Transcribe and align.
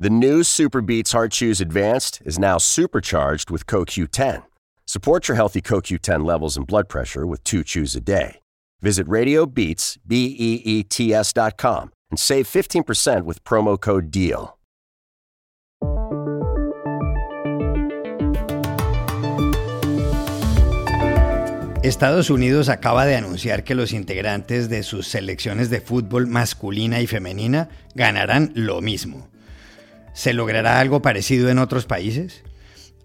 The 0.00 0.10
new 0.10 0.44
Super 0.44 0.80
Beats 0.80 1.10
Heart 1.10 1.32
Chews 1.32 1.60
Advanced 1.60 2.22
is 2.24 2.38
now 2.38 2.56
supercharged 2.56 3.50
with 3.50 3.66
CoQ10. 3.66 4.44
Support 4.86 5.26
your 5.26 5.34
healthy 5.34 5.60
CoQ10 5.60 6.24
levels 6.24 6.56
and 6.56 6.64
blood 6.64 6.88
pressure 6.88 7.26
with 7.26 7.42
two 7.42 7.64
chews 7.64 7.96
a 7.96 8.00
day. 8.00 8.38
Visit 8.80 9.08
RadioBeats, 9.08 9.98
B-E-E-T-S 10.06 11.32
dot 11.32 11.58
com 11.58 11.90
and 12.12 12.20
save 12.20 12.46
15% 12.46 13.24
with 13.24 13.42
promo 13.42 13.76
code 13.76 14.12
DEAL. 14.12 14.56
Estados 21.82 22.30
Unidos 22.30 22.68
acaba 22.68 23.04
de 23.04 23.16
anunciar 23.16 23.64
que 23.64 23.74
los 23.74 23.92
integrantes 23.92 24.68
de 24.68 24.84
sus 24.84 25.08
selecciones 25.08 25.70
de 25.70 25.80
fútbol 25.80 26.28
masculina 26.28 27.00
y 27.00 27.08
femenina 27.08 27.68
ganarán 27.96 28.52
lo 28.54 28.80
mismo. 28.80 29.28
¿Se 30.18 30.32
logrará 30.32 30.80
algo 30.80 31.00
parecido 31.00 31.48
en 31.48 31.58
otros 31.58 31.86
países? 31.86 32.42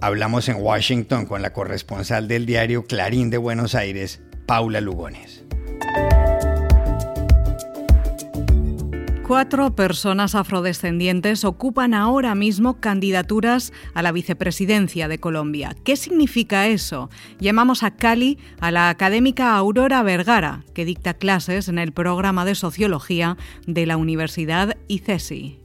Hablamos 0.02 0.50
en 0.50 0.56
Washington 0.56 1.28
con 1.28 1.44
la 1.44 1.54
corresponsal 1.54 2.28
del 2.28 2.48
diario 2.48 2.86
Clarín 2.86 3.30
de 3.30 3.38
Buenos 3.38 3.76
Aires, 3.76 4.24
Paula 4.48 4.82
Lugones. 4.82 5.44
Cuatro 9.28 9.76
personas 9.76 10.34
afrodescendientes 10.34 11.46
ocupan 11.46 11.94
ahora 11.94 12.34
mismo 12.34 12.80
candidaturas 12.80 13.74
a 13.94 14.02
la 14.02 14.12
vicepresidencia 14.12 15.08
de 15.08 15.20
Colombia. 15.20 15.76
¿Qué 15.84 15.98
significa 15.98 16.66
eso? 16.66 17.12
Llamamos 17.40 17.84
a 17.84 17.92
Cali 17.92 18.40
a 18.60 18.72
la 18.72 18.90
académica 18.90 19.56
Aurora 19.56 20.02
Vergara, 20.02 20.64
que 20.74 20.84
dicta 20.84 21.14
clases 21.14 21.68
en 21.68 21.78
el 21.78 21.92
programa 21.92 22.44
de 22.44 22.56
sociología 22.56 23.38
de 23.68 23.86
la 23.86 23.98
Universidad 23.98 24.78
ICESI. 24.88 25.63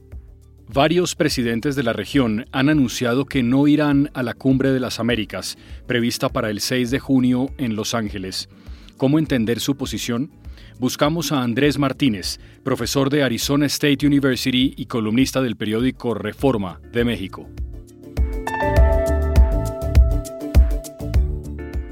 Varios 0.71 1.15
presidentes 1.15 1.75
de 1.75 1.81
la 1.81 1.93
región 1.93 2.45
han 2.51 2.69
anunciado 2.69 3.25
que 3.25 3.41
no 3.41 3.67
irán 3.67 4.11
a 4.13 4.21
la 4.21 4.35
Cumbre 4.35 4.71
de 4.71 4.79
las 4.79 4.99
Américas, 4.99 5.57
prevista 5.87 6.29
para 6.29 6.51
el 6.51 6.61
6 6.61 6.91
de 6.91 6.99
junio 6.99 7.49
en 7.57 7.75
Los 7.75 7.95
Ángeles. 7.95 8.49
¿Cómo 8.95 9.17
entender 9.17 9.61
su 9.61 9.77
posición? 9.77 10.29
Buscamos 10.77 11.31
a 11.31 11.41
Andrés 11.41 11.79
Martínez, 11.79 12.39
profesor 12.63 13.09
de 13.09 13.23
Arizona 13.23 13.65
State 13.65 14.05
University 14.05 14.75
y 14.77 14.85
columnista 14.85 15.41
del 15.41 15.55
periódico 15.55 16.13
Reforma 16.13 16.79
de 16.91 17.03
México. 17.03 17.49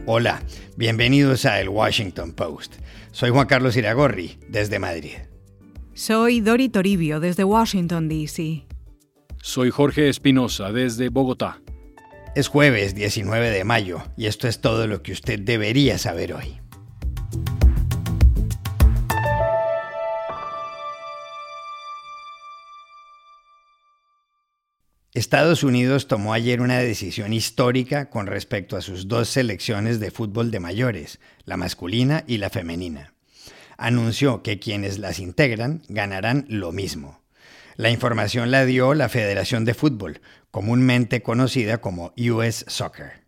Hola, 0.05 0.43
bienvenidos 0.75 1.45
a 1.45 1.59
El 1.59 1.69
Washington 1.69 2.31
Post. 2.33 2.75
Soy 3.11 3.31
Juan 3.31 3.47
Carlos 3.47 3.75
Iragorri, 3.75 4.37
desde 4.47 4.77
Madrid. 4.77 5.13
Soy 5.97 6.41
Dori 6.41 6.69
Toribio, 6.69 7.19
desde 7.19 7.43
Washington, 7.43 8.07
D.C. 8.07 8.67
Soy 9.41 9.71
Jorge 9.71 10.09
Espinosa 10.09 10.71
desde 10.71 11.09
Bogotá. 11.09 11.59
Es 12.35 12.49
jueves 12.49 12.93
19 12.93 13.49
de 13.49 13.63
mayo 13.63 14.03
y 14.15 14.27
esto 14.27 14.47
es 14.47 14.61
todo 14.61 14.85
lo 14.85 15.01
que 15.01 15.11
usted 15.11 15.39
debería 15.39 15.97
saber 15.97 16.35
hoy. 16.35 16.59
Estados 25.15 25.63
Unidos 25.63 26.07
tomó 26.07 26.33
ayer 26.33 26.61
una 26.61 26.77
decisión 26.77 27.33
histórica 27.33 28.11
con 28.11 28.27
respecto 28.27 28.77
a 28.77 28.81
sus 28.81 29.07
dos 29.07 29.29
selecciones 29.29 29.99
de 29.99 30.11
fútbol 30.11 30.51
de 30.51 30.59
mayores, 30.59 31.19
la 31.45 31.57
masculina 31.57 32.23
y 32.27 32.37
la 32.37 32.51
femenina. 32.51 33.16
Anunció 33.77 34.41
que 34.41 34.59
quienes 34.59 34.97
las 34.97 35.19
integran 35.19 35.83
ganarán 35.87 36.45
lo 36.49 36.71
mismo. 36.71 37.21
La 37.75 37.91
información 37.91 38.49
la 38.49 38.65
dio 38.65 38.95
la 38.95 39.07
Federación 39.07 39.63
de 39.63 39.75
Fútbol, 39.75 40.21
comúnmente 40.49 41.21
conocida 41.21 41.79
como 41.79 42.11
US 42.17 42.65
Soccer. 42.67 43.27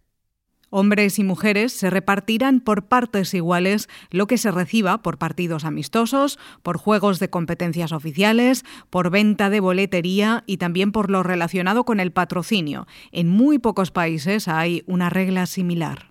Hombres 0.71 1.17
y 1.17 1.23
mujeres 1.23 1.73
se 1.73 1.89
repartirán 1.89 2.59
por 2.59 2.87
partes 2.87 3.33
iguales 3.33 3.89
lo 4.11 4.27
que 4.27 4.37
se 4.37 4.51
reciba 4.51 5.01
por 5.01 5.17
partidos 5.17 5.65
amistosos, 5.65 6.37
por 6.61 6.77
juegos 6.77 7.19
de 7.19 7.29
competencias 7.29 7.91
oficiales, 7.91 8.65
por 8.89 9.09
venta 9.09 9.49
de 9.49 9.59
boletería 9.59 10.43
y 10.45 10.57
también 10.57 10.91
por 10.91 11.09
lo 11.09 11.23
relacionado 11.23 11.85
con 11.85 11.99
el 11.99 12.11
patrocinio. 12.11 12.87
En 13.11 13.29
muy 13.29 13.57
pocos 13.57 13.89
países 13.89 14.47
hay 14.47 14.83
una 14.85 15.09
regla 15.09 15.47
similar. 15.47 16.08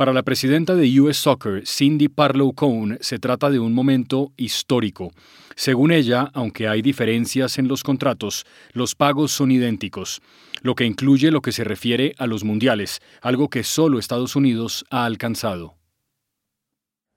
Para 0.00 0.14
la 0.14 0.22
presidenta 0.22 0.74
de 0.74 0.98
US 0.98 1.18
Soccer, 1.18 1.62
Cindy 1.66 2.08
Parlow 2.08 2.54
Cohn, 2.54 2.96
se 3.02 3.18
trata 3.18 3.50
de 3.50 3.58
un 3.58 3.74
momento 3.74 4.32
histórico. 4.38 5.12
Según 5.56 5.92
ella, 5.92 6.30
aunque 6.32 6.68
hay 6.68 6.80
diferencias 6.80 7.58
en 7.58 7.68
los 7.68 7.82
contratos, 7.82 8.46
los 8.72 8.94
pagos 8.94 9.30
son 9.30 9.50
idénticos, 9.50 10.22
lo 10.62 10.74
que 10.74 10.86
incluye 10.86 11.30
lo 11.30 11.42
que 11.42 11.52
se 11.52 11.64
refiere 11.64 12.14
a 12.16 12.26
los 12.26 12.44
mundiales, 12.44 13.00
algo 13.20 13.50
que 13.50 13.62
solo 13.62 13.98
Estados 13.98 14.36
Unidos 14.36 14.86
ha 14.88 15.04
alcanzado. 15.04 15.79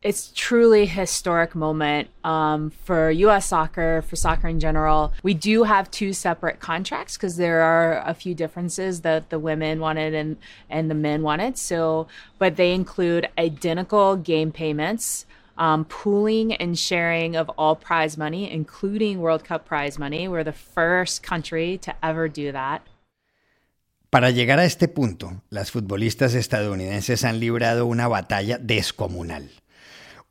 It's 0.04 0.32
truly 0.36 0.86
historic 0.86 1.56
moment 1.56 2.10
um, 2.26 2.70
for 2.70 3.10
U.S. 3.10 3.48
soccer, 3.48 4.04
for 4.08 4.18
soccer 4.18 4.50
in 4.50 4.60
general. 4.60 5.14
We 5.24 5.34
do 5.34 5.64
have 5.64 5.90
two 5.90 6.12
separate 6.12 6.60
contracts 6.60 7.16
because 7.16 7.38
there 7.38 7.62
are 7.62 8.04
a 8.06 8.14
few 8.14 8.36
differences 8.36 9.02
that 9.02 9.30
the 9.30 9.40
women 9.40 9.80
wanted 9.80 10.14
and 10.14 10.38
and 10.70 10.92
the 10.92 10.96
men 10.96 11.24
wanted. 11.24 11.58
So, 11.58 12.08
but 12.38 12.58
they 12.58 12.74
include 12.74 13.30
identical 13.38 14.18
game 14.18 14.52
payments. 14.52 15.26
Um, 15.56 15.86
pooling 15.86 16.56
and 16.56 16.78
sharing 16.78 17.36
of 17.36 17.48
all 17.60 17.76
prize 17.76 18.18
money, 18.18 18.50
including 18.50 19.20
World 19.20 19.44
Cup 19.44 19.68
prize 19.68 20.00
money. 20.00 20.28
We're 20.28 20.44
the 20.44 20.52
first 20.52 21.22
country 21.22 21.78
to 21.84 21.94
ever 22.02 22.28
do 22.28 22.52
that. 22.52 22.82
Para 24.10 24.32
llegar 24.32 24.60
a 24.60 24.66
este 24.66 24.88
punto, 24.88 25.44
las 25.52 25.70
futbolistas 25.70 26.34
estadounidenses 26.34 27.24
han 27.24 27.40
librado 27.40 27.86
una 27.86 28.08
batalla 28.08 28.58
descomunal. 28.58 29.52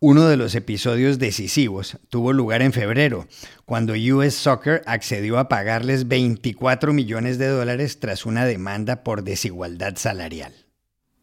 Uno 0.04 0.26
de 0.26 0.36
los 0.36 0.56
episodios 0.56 1.20
decisivos 1.20 1.96
tuvo 2.08 2.32
lugar 2.32 2.60
en 2.60 2.72
febrero, 2.72 3.28
cuando 3.64 3.92
US 3.92 4.34
Soccer 4.34 4.82
accedió 4.84 5.38
a 5.38 5.48
pagarles 5.48 6.08
24 6.08 6.92
millones 6.92 7.38
de 7.38 7.46
dólares 7.46 8.00
tras 8.00 8.26
una 8.26 8.44
demanda 8.44 9.04
por 9.04 9.22
desigualdad 9.22 9.94
salarial. 9.94 10.52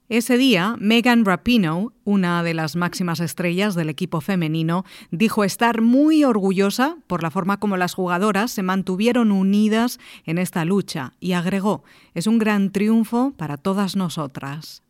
Ese 0.08 0.38
día, 0.38 0.78
Megan 0.80 1.26
Rapinoe, 1.26 1.90
una 2.06 2.42
de 2.42 2.54
las 2.54 2.78
máximas 2.78 3.20
estrellas 3.20 3.76
del 3.76 3.90
equipo 3.90 4.22
femenino, 4.22 4.86
dijo 5.12 5.44
estar 5.44 5.82
muy 5.82 6.24
orgullosa 6.24 7.00
por 7.06 7.22
la 7.22 7.32
forma 7.32 7.60
como 7.60 7.76
las 7.76 7.94
jugadoras 7.94 8.50
se 8.50 8.64
mantuvieron 8.64 9.34
unidas 9.34 10.00
en 10.24 10.38
esta 10.38 10.64
lucha 10.64 11.12
y 11.20 11.34
agregó, 11.34 11.84
es 12.14 12.28
un 12.28 12.40
gran 12.40 12.72
triunfo 12.72 13.34
para 13.36 13.58
todas 13.58 13.98
nosotras. 13.98 14.84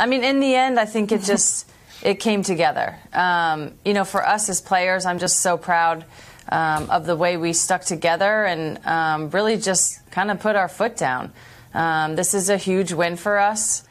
I 0.00 0.08
mean, 0.08 0.24
in 0.24 0.40
the 0.40 0.56
end, 0.56 0.78
I 0.78 0.90
think 0.90 1.12
it 1.12 1.20
just 1.20 1.68
it 2.02 2.20
came 2.20 2.42
together. 2.42 2.96
Um, 3.12 3.72
you 3.84 3.94
know, 3.94 4.04
for 4.04 4.26
us 4.26 4.48
as 4.48 4.60
players, 4.60 5.06
I'm 5.06 5.18
just 5.18 5.40
so 5.40 5.56
proud 5.56 6.04
um, 6.48 6.90
of 6.90 7.06
the 7.06 7.16
way 7.16 7.36
we 7.36 7.52
stuck 7.52 7.82
together 7.82 8.44
and 8.44 8.84
um, 8.86 9.30
really 9.30 9.56
just 9.56 10.10
kind 10.10 10.30
of 10.30 10.40
put 10.40 10.56
our 10.56 10.68
foot 10.68 10.96
down. 10.96 11.32
Um, 11.74 12.16
this 12.16 12.34
is 12.34 12.50
a 12.50 12.56
huge 12.56 12.92
win 12.92 13.16
for 13.16 13.38
us. 13.38 13.84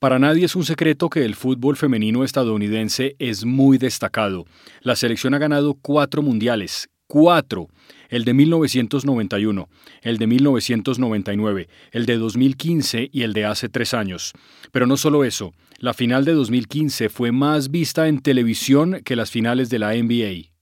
Para 0.00 0.18
nadie 0.18 0.44
es 0.44 0.54
un 0.54 0.64
secreto 0.64 1.08
que 1.08 1.24
el 1.24 1.34
fútbol 1.34 1.76
femenino 1.76 2.24
estadounidense 2.24 3.16
es 3.18 3.46
muy 3.46 3.78
destacado. 3.78 4.44
La 4.82 4.96
selección 4.96 5.32
ha 5.32 5.38
ganado 5.38 5.78
cuatro 5.80 6.20
mundiales, 6.20 6.88
cuatro. 7.06 7.68
El 8.14 8.24
de 8.24 8.32
1991, 8.32 9.68
el 10.02 10.18
de 10.18 10.26
1999, 10.28 11.68
el 11.90 12.06
de 12.06 12.16
2015 12.16 13.10
y 13.12 13.22
el 13.24 13.32
de 13.32 13.44
hace 13.44 13.68
tres 13.68 13.92
años. 13.92 14.34
Pero 14.70 14.86
no 14.86 14.96
solo 14.96 15.24
eso, 15.24 15.52
la 15.80 15.94
final 15.94 16.24
de 16.24 16.32
2015 16.34 17.08
fue 17.08 17.32
más 17.32 17.72
vista 17.72 18.06
en 18.06 18.20
televisión 18.20 19.00
que 19.04 19.16
las 19.16 19.32
finales 19.32 19.68
de 19.68 19.80
la 19.80 19.94
NBA. 19.94 20.52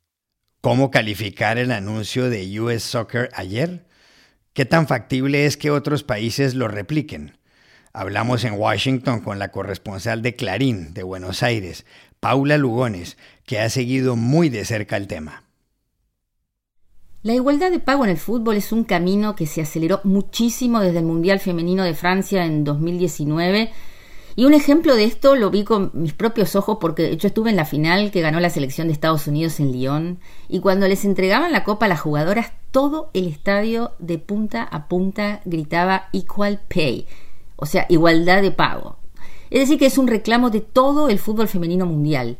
¿Cómo 0.63 0.91
calificar 0.91 1.59
el 1.59 1.73
anuncio 1.73 2.31
de 2.31 2.59
US 2.59 2.85
Soccer 2.85 3.29
ayer? 3.35 3.85
¿Qué 4.55 4.65
tan 4.65 4.89
factible 4.89 5.45
es 5.45 5.59
que 5.59 5.71
otros 5.71 6.05
países 6.05 6.55
lo 6.55 6.69
repliquen? 6.69 7.37
Hablamos 7.93 8.45
en 8.45 8.55
Washington 8.55 9.21
con 9.21 9.39
la 9.39 9.51
corresponsal 9.51 10.23
de 10.23 10.37
Clarín 10.37 10.95
de 10.95 11.03
Buenos 11.03 11.43
Aires, 11.43 11.85
Paula 12.19 12.57
Lugones, 12.57 13.19
que 13.45 13.61
ha 13.61 13.69
seguido 13.69 14.17
muy 14.17 14.49
de 14.49 14.65
cerca 14.65 14.97
el 14.97 15.07
tema. 15.07 15.52
La 17.25 17.35
igualdad 17.35 17.71
de 17.71 17.79
pago 17.79 18.03
en 18.03 18.11
el 18.11 18.17
fútbol 18.17 18.57
es 18.57 18.73
un 18.73 18.83
camino 18.83 19.37
que 19.37 19.47
se 19.47 19.63
aceleró 19.63 20.01
muchísimo 20.03 20.81
desde 20.81 20.99
el 20.99 21.05
Mundial 21.05 21.39
Femenino 21.39 21.85
de 21.85 21.95
Francia 21.95 22.45
en 22.45 22.65
2019. 22.65 23.71
Y 24.35 24.45
un 24.45 24.55
ejemplo 24.55 24.97
de 24.97 25.05
esto 25.05 25.37
lo 25.37 25.49
vi 25.49 25.63
con 25.63 25.93
mis 25.95 26.15
propios 26.15 26.57
ojos 26.57 26.79
porque 26.81 27.17
yo 27.17 27.29
estuve 27.29 27.51
en 27.51 27.57
la 27.57 27.65
final 27.65 28.11
que 28.11 28.23
ganó 28.23 28.41
la 28.41 28.51
selección 28.51 28.89
de 28.89 28.95
Estados 28.95 29.29
Unidos 29.29 29.61
en 29.61 29.71
Lyon 29.71 30.19
y 30.49 30.59
cuando 30.59 30.89
les 30.89 31.05
entregaban 31.05 31.53
la 31.53 31.63
copa 31.63 31.87
a 31.87 31.91
las 31.91 32.01
jugadoras, 32.01 32.55
todo 32.73 33.09
el 33.15 33.29
estadio 33.29 33.93
de 34.01 34.19
punta 34.19 34.65
a 34.65 34.89
punta 34.89 35.43
gritaba 35.45 36.09
Equal 36.13 36.61
Pay, 36.75 37.07
o 37.55 37.67
sea, 37.67 37.87
igualdad 37.89 38.43
de 38.43 38.51
pago. 38.51 38.97
Es 39.51 39.61
decir, 39.61 39.79
que 39.79 39.87
es 39.87 39.97
un 39.97 40.09
reclamo 40.09 40.51
de 40.51 40.61
todo 40.61 41.09
el 41.09 41.21
fútbol 41.21 41.47
femenino 41.47 41.87
mundial. 41.87 42.39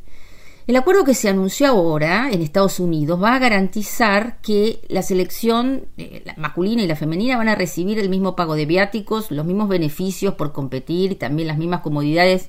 El 0.67 0.77
acuerdo 0.77 1.05
que 1.05 1.15
se 1.15 1.29
anunció 1.29 1.67
ahora 1.67 2.31
en 2.31 2.41
Estados 2.41 2.79
Unidos 2.79 3.21
va 3.21 3.35
a 3.35 3.39
garantizar 3.41 4.41
que 4.41 4.81
la 4.89 5.03
selección 5.03 5.87
eh, 5.97 6.25
masculina 6.37 6.83
y 6.83 6.87
la 6.87 6.95
femenina 6.95 7.37
van 7.37 7.49
a 7.49 7.57
recibir 7.57 7.99
el 7.99 8.09
mismo 8.09 8.37
pago 8.37 8.55
de 8.55 8.67
viáticos, 8.67 9.33
los 9.33 9.45
mismos 9.45 9.69
beneficios 9.69 10.35
por 10.35 10.53
competir 10.53 11.13
y 11.13 11.17
también 11.17 11.49
las 11.49 11.59
mismas 11.59 11.81
comodidades 11.81 12.49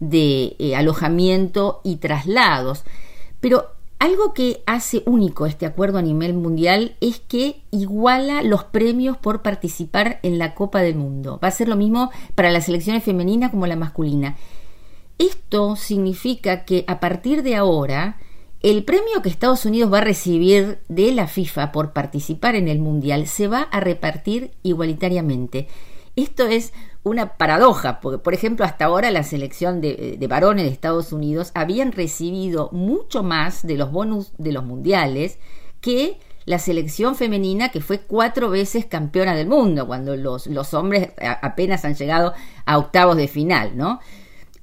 de 0.00 0.56
eh, 0.58 0.74
alojamiento 0.74 1.80
y 1.84 1.96
traslados. 1.96 2.82
Pero 3.40 3.68
algo 4.00 4.34
que 4.34 4.62
hace 4.66 5.04
único 5.06 5.46
este 5.46 5.66
acuerdo 5.66 5.98
a 5.98 6.02
nivel 6.02 6.34
mundial 6.34 6.96
es 7.00 7.20
que 7.20 7.62
iguala 7.70 8.42
los 8.42 8.64
premios 8.64 9.16
por 9.18 9.42
participar 9.42 10.18
en 10.24 10.38
la 10.38 10.54
Copa 10.54 10.80
del 10.82 10.96
Mundo. 10.96 11.38
Va 11.42 11.48
a 11.48 11.52
ser 11.52 11.68
lo 11.68 11.76
mismo 11.76 12.10
para 12.34 12.50
las 12.50 12.64
selecciones 12.64 13.04
femeninas 13.04 13.52
como 13.52 13.68
la 13.68 13.76
masculina. 13.76 14.36
Esto 15.18 15.76
significa 15.76 16.64
que 16.64 16.84
a 16.86 17.00
partir 17.00 17.42
de 17.42 17.56
ahora, 17.56 18.18
el 18.62 18.84
premio 18.84 19.22
que 19.22 19.28
Estados 19.28 19.64
Unidos 19.64 19.92
va 19.92 19.98
a 19.98 20.04
recibir 20.04 20.78
de 20.88 21.12
la 21.12 21.26
FIFA 21.26 21.72
por 21.72 21.92
participar 21.92 22.54
en 22.54 22.68
el 22.68 22.80
Mundial 22.80 23.26
se 23.26 23.48
va 23.48 23.62
a 23.62 23.80
repartir 23.80 24.50
igualitariamente. 24.62 25.68
Esto 26.16 26.46
es 26.46 26.72
una 27.02 27.36
paradoja, 27.36 28.00
porque 28.00 28.18
por 28.18 28.34
ejemplo 28.34 28.64
hasta 28.64 28.86
ahora 28.86 29.10
la 29.10 29.22
selección 29.22 29.80
de, 29.80 30.18
varones 30.28 30.64
de 30.64 30.72
Estados 30.72 31.12
Unidos 31.12 31.52
habían 31.54 31.92
recibido 31.92 32.70
mucho 32.72 33.22
más 33.22 33.66
de 33.66 33.76
los 33.76 33.92
bonus 33.92 34.32
de 34.38 34.52
los 34.52 34.64
mundiales 34.64 35.38
que 35.80 36.18
la 36.46 36.58
selección 36.58 37.14
femenina 37.14 37.68
que 37.68 37.80
fue 37.80 38.00
cuatro 38.00 38.50
veces 38.50 38.86
campeona 38.86 39.34
del 39.34 39.46
mundo, 39.46 39.86
cuando 39.86 40.16
los, 40.16 40.46
los 40.46 40.74
hombres 40.74 41.10
apenas 41.42 41.84
han 41.84 41.94
llegado 41.94 42.34
a 42.64 42.78
octavos 42.78 43.16
de 43.16 43.28
final, 43.28 43.76
¿no? 43.76 44.00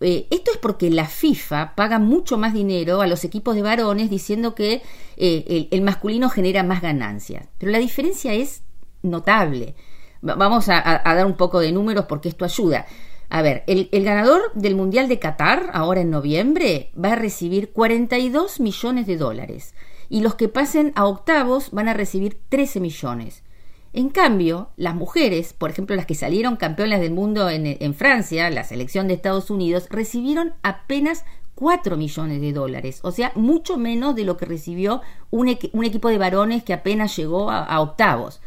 Eh, 0.03 0.27
esto 0.31 0.51
es 0.51 0.57
porque 0.57 0.89
la 0.89 1.07
FIFA 1.07 1.75
paga 1.75 1.97
mucho 1.97 2.37
más 2.37 2.53
dinero 2.53 3.01
a 3.01 3.07
los 3.07 3.23
equipos 3.23 3.55
de 3.55 3.61
varones 3.61 4.09
diciendo 4.09 4.53
que 4.53 4.81
eh, 5.15 5.67
el, 5.71 5.81
masculino 5.81 6.29
genera 6.29 6.61
más 6.61 6.81
ganancias. 6.81 7.47
Pero 7.57 7.71
la 7.71 7.79
diferencia 7.79 8.33
es 8.33 8.63
notable. 9.01 9.75
Vamos 10.21 10.69
a, 10.69 11.01
dar 11.03 11.25
un 11.25 11.35
poco 11.35 11.59
de 11.59 11.71
números 11.71 12.05
porque 12.05 12.29
esto 12.29 12.45
ayuda. 12.45 12.85
A 13.29 13.41
ver, 13.41 13.63
el, 13.67 13.89
el, 13.91 14.03
ganador 14.03 14.41
del 14.53 14.75
Mundial 14.75 15.07
de 15.07 15.19
Qatar, 15.19 15.69
ahora 15.73 16.01
en 16.01 16.11
noviembre, 16.11 16.91
va 17.01 17.13
a 17.13 17.15
recibir 17.15 17.71
42 17.71 18.59
millones 18.59 19.07
de 19.07 19.17
dólares. 19.17 19.73
Y 20.09 20.21
los 20.21 20.35
que 20.35 20.49
pasen 20.49 20.91
a 20.95 21.05
octavos 21.05 21.71
van 21.71 21.87
a 21.87 21.93
recibir 21.93 22.39
13 22.49 22.79
millones. 22.79 23.43
En 23.93 24.09
cambio, 24.09 24.69
las 24.75 24.95
mujeres, 24.95 25.53
por 25.53 25.69
ejemplo 25.69 25.95
las 25.95 26.07
que 26.07 26.15
salieron 26.15 26.55
campeonas 26.55 26.99
del 26.99 27.13
mundo 27.13 27.47
en, 27.49 27.93
Francia, 27.93 28.49
la 28.49 28.63
selección 28.63 29.07
de 29.07 29.13
Estados 29.13 29.51
Unidos, 29.51 29.87
recibieron 29.91 30.53
apenas 30.63 31.25
4 31.53 31.95
millones 31.95 32.41
de 32.41 32.53
dólares, 32.53 32.99
o 33.03 33.11
sea, 33.11 33.31
mucho 33.35 33.77
menos 33.77 34.15
de 34.15 34.25
lo 34.25 34.35
que 34.35 34.45
recibió 34.45 35.01
un, 35.29 35.47
equipo 35.47 36.09
de 36.09 36.17
varones 36.17 36.63
que 36.63 36.73
apenas 36.73 37.15
llegó 37.15 37.51
a, 37.51 37.79
octavos. 37.79 38.41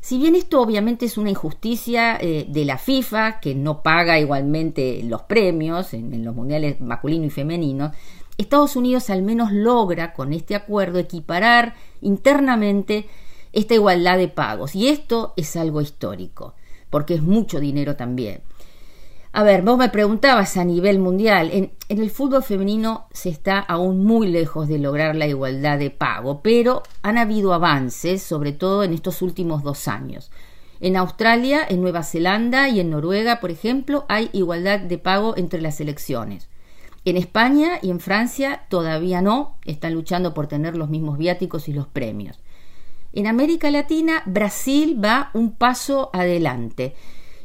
Si 0.00 0.18
bien 0.18 0.34
esto 0.34 0.60
obviamente 0.60 1.06
es 1.06 1.16
una 1.16 1.30
injusticia 1.30 2.18
eh, 2.20 2.44
de 2.48 2.64
la 2.64 2.76
FIFA, 2.76 3.38
que 3.40 3.54
no 3.54 3.82
paga 3.82 4.18
igualmente 4.18 5.02
los 5.04 5.22
premios 5.22 5.94
en, 5.94 6.12
en 6.12 6.24
los 6.24 6.34
mundiales 6.34 6.80
masculino 6.80 7.24
y 7.26 7.30
femenino, 7.30 7.92
Estados 8.36 8.74
Unidos 8.74 9.08
al 9.08 9.22
menos 9.22 9.52
logra 9.52 10.12
con 10.12 10.32
este 10.32 10.56
acuerdo 10.56 10.98
equiparar 10.98 11.74
internamente 12.00 13.06
esta 13.54 13.74
igualdad 13.74 14.18
de 14.18 14.28
pagos. 14.28 14.74
Y 14.74 14.88
esto 14.88 15.32
es 15.36 15.56
algo 15.56 15.80
histórico, 15.80 16.54
porque 16.90 17.14
es 17.14 17.22
mucho 17.22 17.60
dinero 17.60 17.96
también. 17.96 18.42
A 19.36 19.42
ver, 19.42 19.62
vos 19.62 19.76
me 19.76 19.88
preguntabas 19.88 20.56
a 20.56 20.64
nivel 20.64 21.00
mundial, 21.00 21.50
en, 21.52 21.72
el 21.88 22.08
fútbol 22.10 22.44
femenino 22.44 23.08
se 23.12 23.30
está 23.30 23.58
aún 23.58 24.04
muy 24.04 24.28
lejos 24.28 24.68
de 24.68 24.78
lograr 24.78 25.16
la 25.16 25.26
igualdad 25.26 25.76
de 25.76 25.90
pago, 25.90 26.40
pero 26.40 26.84
han 27.02 27.18
habido 27.18 27.52
avances, 27.52 28.22
sobre 28.22 28.52
todo 28.52 28.84
en 28.84 28.92
estos 28.92 29.22
últimos 29.22 29.64
dos 29.64 29.88
años. 29.88 30.30
En 30.78 30.96
Australia, 30.96 31.66
en 31.68 31.80
Nueva 31.80 32.04
Zelanda 32.04 32.68
y 32.68 32.78
en 32.78 32.90
Noruega, 32.90 33.40
por 33.40 33.50
ejemplo, 33.50 34.04
hay 34.08 34.30
igualdad 34.32 34.78
de 34.78 34.98
pago 34.98 35.36
entre 35.36 35.60
las 35.60 35.80
elecciones. 35.80 36.48
En 37.04 37.16
España 37.16 37.80
y 37.82 37.90
en 37.90 37.98
Francia 37.98 38.62
todavía 38.68 39.20
no, 39.20 39.56
están 39.64 39.94
luchando 39.94 40.32
por 40.32 40.46
tener 40.46 40.76
los 40.76 40.90
mismos 40.90 41.18
viáticos 41.18 41.68
y 41.68 41.72
los 41.72 41.88
premios. 41.88 42.38
En 43.16 43.28
América 43.28 43.70
Latina, 43.70 44.24
Brasil 44.26 45.00
va 45.02 45.30
un 45.34 45.52
paso 45.52 46.10
adelante. 46.12 46.96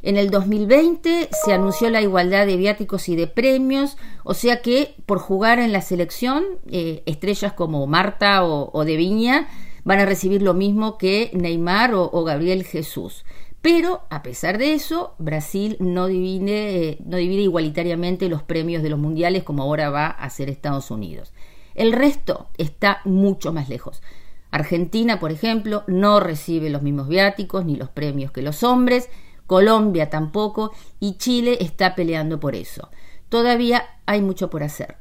En 0.01 0.17
el 0.17 0.31
2020 0.31 1.29
se 1.45 1.53
anunció 1.53 1.91
la 1.91 2.01
igualdad 2.01 2.47
de 2.47 2.57
viáticos 2.57 3.07
y 3.07 3.15
de 3.15 3.27
premios, 3.27 3.95
o 4.23 4.33
sea 4.33 4.63
que 4.63 4.95
por 5.05 5.19
jugar 5.19 5.59
en 5.59 5.71
la 5.71 5.81
selección, 5.81 6.43
eh, 6.71 7.03
estrellas 7.05 7.53
como 7.53 7.85
Marta 7.85 8.43
o, 8.43 8.83
De 8.83 8.95
Viña 8.95 9.47
van 9.83 9.99
a 9.99 10.07
recibir 10.07 10.41
lo 10.41 10.55
mismo 10.55 10.97
que 10.97 11.29
Neymar 11.33 11.93
o, 11.93 12.23
Gabriel 12.23 12.63
Jesús. 12.63 13.23
Pero, 13.61 14.01
a 14.09 14.23
pesar 14.23 14.57
de 14.57 14.73
eso, 14.73 15.13
Brasil 15.19 15.77
no 15.79 16.07
divide, 16.07 16.89
eh, 16.89 16.97
no 17.05 17.17
divide 17.17 17.43
igualitariamente 17.43 18.27
los 18.27 18.41
premios 18.41 18.81
de 18.81 18.89
los 18.89 18.97
mundiales 18.97 19.43
como 19.43 19.61
ahora 19.61 19.91
va 19.91 20.07
a 20.07 20.23
hacer 20.23 20.49
Estados 20.49 20.89
Unidos. 20.89 21.31
El 21.75 21.91
resto 21.91 22.47
está 22.57 23.01
mucho 23.05 23.53
más 23.53 23.69
lejos. 23.69 24.01
Argentina, 24.51 25.19
por 25.19 25.31
ejemplo, 25.31 25.83
no 25.87 26.19
recibe 26.19 26.69
los 26.69 26.81
mismos 26.81 27.07
viáticos 27.07 27.65
ni 27.65 27.75
los 27.75 27.89
premios 27.89 28.31
que 28.31 28.41
los 28.41 28.63
hombres, 28.63 29.09
Colombia 29.45 30.09
tampoco, 30.09 30.71
y 30.99 31.17
Chile 31.17 31.57
está 31.61 31.95
peleando 31.95 32.39
por 32.39 32.55
eso. 32.55 32.89
Todavía 33.29 33.83
hay 34.05 34.21
mucho 34.21 34.49
por 34.49 34.63
hacer. 34.63 34.97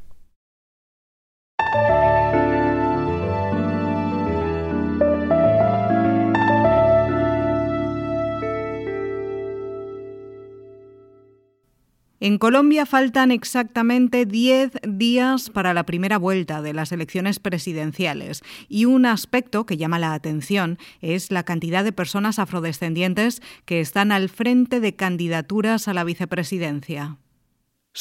En 12.21 12.39
Colombia 12.39 12.85
faltan 12.85 13.31
exactamente 13.31 14.27
10 14.27 14.73
días 14.89 15.51
para 15.51 15.73
la 15.73 15.85
primera 15.85 16.19
vuelta 16.19 16.63
de 16.63 16.73
las 16.73 16.91
elecciones 16.91 17.39
presidenciales 17.39 18.43
y 18.69 18.87
un 18.87 19.07
aspecto 19.07 19.67
que 19.67 19.77
llama 19.77 20.01
la 20.01 20.15
atención 20.15 20.79
es 21.01 21.31
la 21.31 21.45
cantidad 21.45 21.85
de 21.85 21.93
personas 21.93 22.41
afrodescendientes 22.41 23.41
que 23.67 23.81
están 23.81 24.11
al 24.11 24.29
frente 24.29 24.81
de 24.81 24.97
candidaturas 24.97 25.87
a 25.87 25.95
la 25.95 26.03
vicepresidencia. 26.03 27.19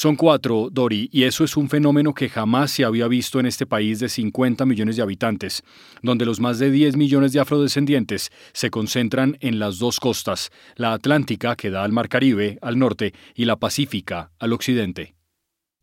Son 0.00 0.14
cuatro, 0.14 0.68
Dori, 0.70 1.10
y 1.12 1.24
eso 1.24 1.42
es 1.42 1.56
un 1.56 1.68
fenómeno 1.68 2.14
que 2.14 2.28
jamás 2.28 2.70
se 2.70 2.84
había 2.84 3.08
visto 3.08 3.40
en 3.40 3.46
este 3.46 3.66
país 3.66 3.98
de 3.98 4.08
50 4.08 4.64
millones 4.64 4.94
de 4.94 5.02
habitantes, 5.02 5.64
donde 6.02 6.24
los 6.24 6.38
más 6.38 6.60
de 6.60 6.70
10 6.70 6.96
millones 6.96 7.32
de 7.32 7.40
afrodescendientes 7.40 8.30
se 8.52 8.70
concentran 8.70 9.36
en 9.40 9.58
las 9.58 9.80
dos 9.80 9.98
costas, 9.98 10.50
la 10.76 10.92
Atlántica, 10.92 11.56
que 11.56 11.70
da 11.70 11.82
al 11.82 11.90
Mar 11.90 12.08
Caribe, 12.08 12.60
al 12.62 12.78
norte, 12.78 13.12
y 13.34 13.44
la 13.44 13.56
Pacífica, 13.56 14.30
al 14.38 14.52
occidente. 14.52 15.16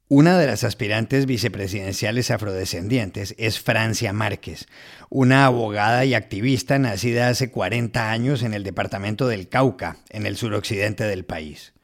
Una 0.07 0.39
de 0.39 0.47
las 0.47 0.63
aspirantes 0.63 1.25
vicepresidenciales 1.25 2.31
afrodescendientes 2.31 3.35
es 3.37 3.59
Francia 3.59 4.13
Márquez, 4.13 4.67
una 5.09 5.45
abogada 5.45 6.05
y 6.05 6.13
activista 6.13 6.79
nacida 6.79 7.27
hace 7.27 7.51
40 7.51 8.11
años 8.11 8.43
en 8.43 8.53
el 8.53 8.63
departamento 8.63 9.27
del 9.27 9.49
Cauca, 9.49 9.97
en 10.09 10.25
el 10.25 10.37
suroccidente 10.37 11.03
del 11.03 11.25
país. 11.25 11.74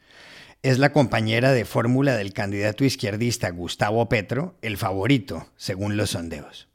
Es 0.64 0.78
la 0.78 0.94
compañera 0.94 1.54
de 1.54 1.66
fórmula 1.66 2.16
del 2.16 2.34
candidato 2.34 2.86
izquierdista 2.86 3.50
Gustavo 3.50 4.08
Petro, 4.10 4.54
el 4.62 4.78
favorito, 4.78 5.48
según 5.56 5.98
los 5.98 6.12
sondeos. 6.12 6.68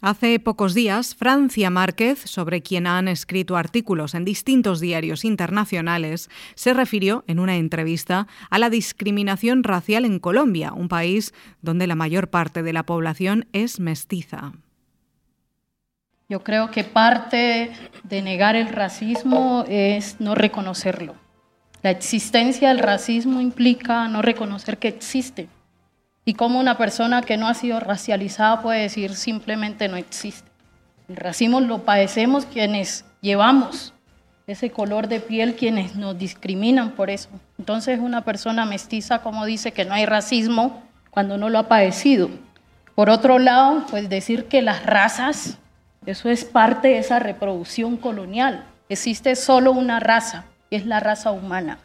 Hace 0.00 0.40
pocos 0.40 0.72
días, 0.72 1.14
Francia 1.14 1.68
Márquez, 1.68 2.20
sobre 2.20 2.62
quien 2.62 2.86
han 2.86 3.06
escrito 3.06 3.58
artículos 3.58 4.14
en 4.14 4.24
distintos 4.24 4.80
diarios 4.80 5.26
internacionales, 5.26 6.30
se 6.54 6.72
refirió 6.72 7.24
en 7.26 7.38
una 7.38 7.56
entrevista 7.56 8.28
a 8.48 8.58
la 8.58 8.70
discriminación 8.70 9.62
racial 9.62 10.06
en 10.06 10.20
Colombia, 10.20 10.72
un 10.72 10.88
país 10.88 11.34
donde 11.60 11.86
la 11.86 11.96
mayor 11.96 12.28
parte 12.30 12.62
de 12.62 12.72
la 12.72 12.84
población 12.84 13.46
es 13.52 13.78
mestiza. 13.78 14.54
Yo 16.30 16.42
creo 16.42 16.70
que 16.70 16.84
parte 16.84 17.72
de 18.04 18.22
negar 18.22 18.56
el 18.56 18.68
racismo 18.68 19.66
es 19.68 20.18
no 20.18 20.34
reconocerlo. 20.34 21.27
La 21.82 21.90
existencia 21.90 22.68
del 22.68 22.80
racismo 22.80 23.40
implica 23.40 24.08
no 24.08 24.22
reconocer 24.22 24.78
que 24.78 24.88
existe. 24.88 25.48
Y 26.24 26.34
cómo 26.34 26.58
una 26.58 26.76
persona 26.76 27.22
que 27.22 27.36
no 27.36 27.48
ha 27.48 27.54
sido 27.54 27.80
racializada 27.80 28.62
puede 28.62 28.82
decir 28.82 29.14
simplemente 29.14 29.88
no 29.88 29.96
existe. 29.96 30.50
El 31.08 31.16
racismo 31.16 31.60
lo 31.60 31.84
padecemos 31.84 32.44
quienes 32.44 33.04
llevamos 33.20 33.94
ese 34.48 34.70
color 34.70 35.08
de 35.08 35.20
piel, 35.20 35.54
quienes 35.54 35.94
nos 35.94 36.18
discriminan 36.18 36.92
por 36.92 37.10
eso. 37.10 37.28
Entonces 37.58 38.00
una 38.00 38.24
persona 38.24 38.64
mestiza 38.64 39.20
como 39.20 39.44
dice 39.44 39.72
que 39.72 39.84
no 39.84 39.94
hay 39.94 40.06
racismo 40.06 40.82
cuando 41.10 41.38
no 41.38 41.48
lo 41.50 41.58
ha 41.58 41.68
padecido. 41.68 42.30
Por 42.94 43.10
otro 43.10 43.38
lado, 43.38 43.84
pues 43.90 44.08
decir 44.08 44.46
que 44.46 44.62
las 44.62 44.84
razas, 44.84 45.58
eso 46.06 46.28
es 46.30 46.44
parte 46.44 46.88
de 46.88 46.98
esa 46.98 47.18
reproducción 47.18 47.96
colonial. 47.96 48.64
Existe 48.88 49.36
solo 49.36 49.70
una 49.70 50.00
raza, 50.00 50.46
es 50.70 50.86
la 50.86 51.00
raza 51.00 51.30
humana. 51.30 51.78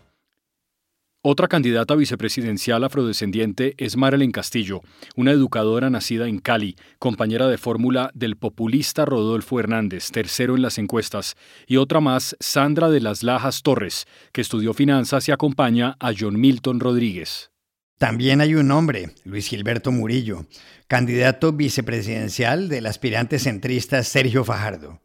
Otra 1.26 1.48
candidata 1.48 1.96
vicepresidencial 1.96 2.84
afrodescendiente 2.84 3.76
es 3.78 3.96
Marilyn 3.96 4.34
Castillo, 4.34 4.82
una 5.16 5.32
educadora 5.32 5.90
nacida 5.90 6.28
en 6.28 6.40
Cali, 6.40 6.76
compañera 7.00 7.48
de 7.48 7.58
fórmula 7.58 8.12
del 8.14 8.36
populista 8.36 9.06
Rodolfo 9.06 9.58
Hernández, 9.58 10.12
tercero 10.12 10.58
en 10.58 10.62
las 10.62 10.78
encuestas, 10.78 11.38
y 11.66 11.78
otra 11.78 12.02
más, 12.02 12.36
Sandra 12.42 12.90
de 12.90 13.00
las 13.00 13.24
Lajas 13.24 13.62
Torres, 13.62 14.06
que 14.34 14.42
estudió 14.42 14.74
finanzas 14.74 15.30
y 15.30 15.32
acompaña 15.32 15.96
a 16.02 16.12
John 16.18 16.38
Milton 16.38 16.82
Rodríguez. 16.82 17.52
También 17.98 18.42
hay 18.42 18.56
un 18.56 18.70
hombre, 18.72 19.12
Luis 19.24 19.48
Gilberto 19.48 19.94
Murillo, 19.94 20.46
candidato 20.90 21.54
vicepresidencial 21.54 22.68
del 22.68 22.86
aspirante 22.86 23.40
centrista 23.40 24.04
Sergio 24.04 24.44
Fajardo. 24.44 25.00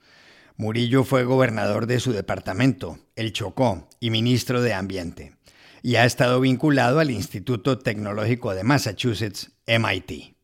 Murillo 0.58 1.04
fue 1.04 1.24
gobernador 1.24 1.86
de 1.86 2.00
su 2.00 2.12
departamento, 2.12 2.98
el 3.16 3.32
Chocó, 3.32 3.88
y 4.00 4.10
ministro 4.10 4.60
de 4.60 4.74
Ambiente 4.74 5.38
y 5.82 5.96
ha 5.96 6.04
estado 6.04 6.40
vinculado 6.40 7.00
al 7.00 7.10
Instituto 7.10 7.78
Tecnológico 7.78 8.54
de 8.54 8.64
Massachusetts, 8.64 9.52
MIT. 9.66 10.34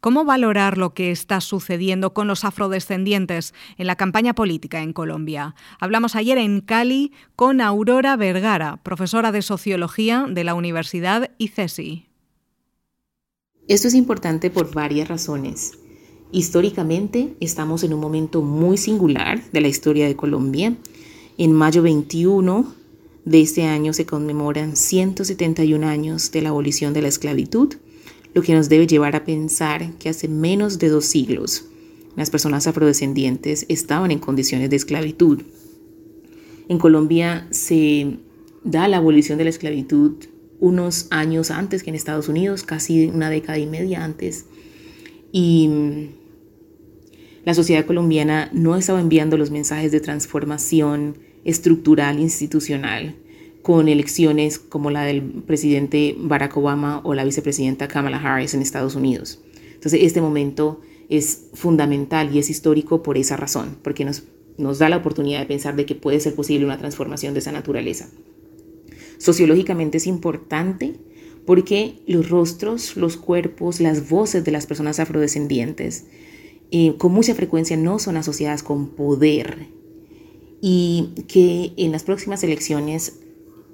¿Cómo 0.00 0.24
valorar 0.24 0.76
lo 0.76 0.92
que 0.92 1.10
está 1.10 1.40
sucediendo 1.40 2.12
con 2.12 2.28
los 2.28 2.44
afrodescendientes 2.44 3.54
en 3.78 3.86
la 3.86 3.96
campaña 3.96 4.34
política 4.34 4.82
en 4.82 4.92
Colombia? 4.92 5.54
Hablamos 5.80 6.14
ayer 6.14 6.36
en 6.36 6.60
Cali 6.60 7.12
con 7.36 7.62
Aurora 7.62 8.16
Vergara, 8.16 8.76
profesora 8.82 9.32
de 9.32 9.40
Sociología 9.40 10.26
de 10.28 10.44
la 10.44 10.54
Universidad 10.54 11.30
ICESI. 11.38 12.06
Esto 13.66 13.88
es 13.88 13.94
importante 13.94 14.50
por 14.50 14.74
varias 14.74 15.08
razones. 15.08 15.72
Históricamente 16.32 17.34
estamos 17.40 17.84
en 17.84 17.94
un 17.94 18.00
momento 18.00 18.42
muy 18.42 18.76
singular 18.76 19.42
de 19.52 19.60
la 19.60 19.68
historia 19.68 20.06
de 20.06 20.16
Colombia. 20.16 20.76
En 21.38 21.52
mayo 21.52 21.82
21 21.82 22.74
de 23.24 23.40
este 23.40 23.64
año 23.64 23.92
se 23.92 24.06
conmemoran 24.06 24.76
171 24.76 25.86
años 25.86 26.30
de 26.32 26.42
la 26.42 26.50
abolición 26.50 26.92
de 26.92 27.02
la 27.02 27.08
esclavitud, 27.08 27.74
lo 28.34 28.42
que 28.42 28.54
nos 28.54 28.68
debe 28.68 28.86
llevar 28.86 29.14
a 29.16 29.24
pensar 29.24 29.92
que 29.98 30.08
hace 30.08 30.28
menos 30.28 30.78
de 30.78 30.88
dos 30.88 31.04
siglos 31.04 31.66
las 32.16 32.30
personas 32.30 32.66
afrodescendientes 32.66 33.66
estaban 33.68 34.10
en 34.10 34.18
condiciones 34.18 34.70
de 34.70 34.76
esclavitud. 34.76 35.42
En 36.68 36.78
Colombia 36.78 37.46
se 37.50 38.18
da 38.62 38.88
la 38.88 38.98
abolición 38.98 39.38
de 39.38 39.44
la 39.44 39.50
esclavitud 39.50 40.12
unos 40.60 41.08
años 41.10 41.50
antes 41.50 41.82
que 41.82 41.90
en 41.90 41.96
Estados 41.96 42.28
Unidos, 42.28 42.62
casi 42.62 43.06
una 43.06 43.30
década 43.30 43.58
y 43.58 43.66
media 43.66 44.04
antes. 44.04 44.46
Y 45.36 45.68
la 47.44 47.54
sociedad 47.54 47.84
colombiana 47.84 48.50
no 48.52 48.76
estaba 48.76 49.00
enviando 49.00 49.36
los 49.36 49.50
mensajes 49.50 49.90
de 49.90 49.98
transformación 49.98 51.18
estructural 51.42 52.20
institucional 52.20 53.16
con 53.60 53.88
elecciones 53.88 54.60
como 54.60 54.92
la 54.92 55.02
del 55.02 55.22
presidente 55.22 56.14
Barack 56.16 56.56
Obama 56.56 57.00
o 57.02 57.14
la 57.14 57.24
vicepresidenta 57.24 57.88
Kamala 57.88 58.18
Harris 58.18 58.54
en 58.54 58.62
Estados 58.62 58.94
Unidos. 58.94 59.40
Entonces, 59.74 60.02
este 60.04 60.20
momento 60.20 60.80
es 61.08 61.46
fundamental 61.52 62.32
y 62.32 62.38
es 62.38 62.48
histórico 62.48 63.02
por 63.02 63.18
esa 63.18 63.36
razón, 63.36 63.76
porque 63.82 64.04
nos, 64.04 64.22
nos 64.56 64.78
da 64.78 64.88
la 64.88 64.98
oportunidad 64.98 65.40
de 65.40 65.46
pensar 65.46 65.74
de 65.74 65.84
que 65.84 65.96
puede 65.96 66.20
ser 66.20 66.36
posible 66.36 66.64
una 66.64 66.78
transformación 66.78 67.34
de 67.34 67.40
esa 67.40 67.50
naturaleza. 67.50 68.08
Sociológicamente 69.18 69.98
es 69.98 70.06
importante 70.06 70.94
porque 71.46 71.96
los 72.06 72.30
rostros, 72.30 72.96
los 72.96 73.16
cuerpos, 73.16 73.80
las 73.80 74.08
voces 74.08 74.44
de 74.44 74.52
las 74.52 74.66
personas 74.66 74.98
afrodescendientes 75.00 76.06
eh, 76.70 76.94
con 76.98 77.12
mucha 77.12 77.34
frecuencia 77.34 77.76
no 77.76 77.98
son 77.98 78.16
asociadas 78.16 78.62
con 78.62 78.88
poder. 78.88 79.68
Y 80.60 81.10
que 81.28 81.72
en 81.76 81.92
las 81.92 82.04
próximas 82.04 82.42
elecciones 82.42 83.20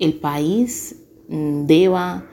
el 0.00 0.14
país 0.14 0.96
mm, 1.28 1.66
deba 1.66 2.26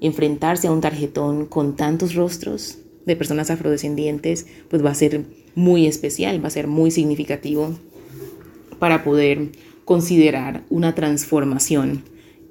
enfrentarse 0.00 0.68
a 0.68 0.72
un 0.72 0.80
tarjetón 0.80 1.46
con 1.46 1.76
tantos 1.76 2.14
rostros 2.14 2.78
de 3.06 3.16
personas 3.16 3.50
afrodescendientes, 3.50 4.46
pues 4.68 4.84
va 4.84 4.90
a 4.90 4.94
ser 4.94 5.24
muy 5.54 5.86
especial, 5.86 6.42
va 6.42 6.48
a 6.48 6.52
ser 6.52 6.68
muy 6.68 6.90
significativo 6.90 7.74
para 8.78 9.04
poder 9.04 9.50
considerar 9.84 10.64
una 10.70 10.94
transformación 10.94 12.02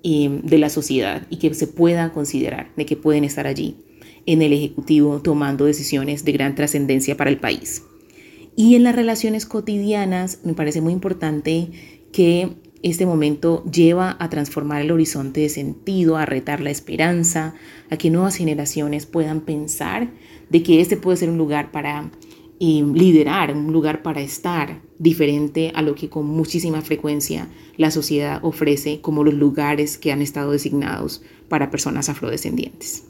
eh, 0.03 0.39
de 0.43 0.57
la 0.57 0.69
sociedad 0.69 1.25
y 1.29 1.37
que 1.37 1.53
se 1.53 1.67
pueda 1.67 2.11
considerar 2.11 2.71
de 2.75 2.85
que 2.85 2.95
pueden 2.95 3.23
estar 3.23 3.47
allí 3.47 3.77
en 4.25 4.41
el 4.41 4.53
Ejecutivo 4.53 5.21
tomando 5.21 5.65
decisiones 5.65 6.25
de 6.25 6.31
gran 6.31 6.55
trascendencia 6.55 7.17
para 7.17 7.29
el 7.29 7.39
país. 7.39 7.83
Y 8.55 8.75
en 8.75 8.83
las 8.83 8.95
relaciones 8.95 9.45
cotidianas 9.45 10.39
me 10.43 10.53
parece 10.53 10.81
muy 10.81 10.93
importante 10.93 11.69
que 12.11 12.53
este 12.83 13.05
momento 13.05 13.63
lleva 13.65 14.17
a 14.19 14.29
transformar 14.29 14.81
el 14.81 14.91
horizonte 14.91 15.41
de 15.41 15.49
sentido, 15.49 16.17
a 16.17 16.25
retar 16.25 16.59
la 16.59 16.69
esperanza, 16.69 17.55
a 17.89 17.97
que 17.97 18.09
nuevas 18.09 18.35
generaciones 18.35 19.05
puedan 19.05 19.41
pensar 19.41 20.11
de 20.49 20.63
que 20.63 20.81
este 20.81 20.97
puede 20.97 21.17
ser 21.17 21.29
un 21.29 21.37
lugar 21.37 21.71
para 21.71 22.11
eh, 22.65 22.81
liderar, 22.93 23.53
un 23.53 23.73
lugar 23.73 24.03
para 24.03 24.21
estar 24.21 24.79
diferente 24.97 25.73
a 25.75 25.81
lo 25.81 25.95
que 25.95 26.07
con 26.07 26.25
muchísima 26.25 26.81
frecuencia 26.81 27.49
la 27.75 27.91
sociedad 27.91 28.39
ofrece 28.41 29.01
como 29.01 29.25
los 29.25 29.33
lugares 29.33 29.97
que 29.97 30.13
han 30.13 30.21
estado 30.21 30.51
designados 30.51 31.21
para 31.49 31.69
personas 31.69 32.07
afrodescendientes. 32.07 33.03